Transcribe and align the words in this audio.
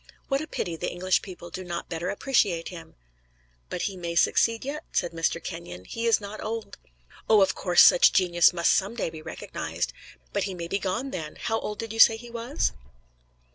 What 0.29 0.41
a 0.41 0.47
pity 0.47 0.75
the 0.75 0.89
English 0.91 1.21
people 1.21 1.51
do 1.51 1.63
not 1.63 1.87
better 1.89 2.09
appreciate 2.09 2.69
him! 2.69 2.95
"But 3.69 3.83
he 3.83 3.95
may 3.95 4.15
succeed 4.15 4.65
yet," 4.65 4.83
said 4.91 5.11
Mr. 5.11 5.37
Kenyon. 5.43 5.85
"He 5.85 6.07
is 6.07 6.19
not 6.19 6.41
old." 6.43 6.75
"Oh, 7.29 7.43
of 7.43 7.53
course, 7.53 7.83
such 7.83 8.11
genius 8.11 8.51
must 8.51 8.73
some 8.73 8.95
day 8.95 9.11
be 9.11 9.21
recognized. 9.21 9.93
But 10.33 10.45
he 10.45 10.55
may 10.55 10.67
be 10.67 10.79
gone 10.79 11.11
then 11.11 11.35
how 11.35 11.59
old 11.59 11.77
did 11.77 11.93
you 11.93 11.99
say 11.99 12.17
he 12.17 12.31
was?" 12.31 12.71